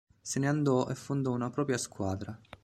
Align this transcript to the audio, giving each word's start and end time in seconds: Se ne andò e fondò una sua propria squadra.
Se 0.23 0.39
ne 0.39 0.47
andò 0.47 0.87
e 0.87 0.95
fondò 0.95 1.31
una 1.31 1.45
sua 1.45 1.53
propria 1.53 1.77
squadra. 1.77 2.35